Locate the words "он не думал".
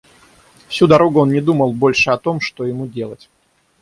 1.19-1.73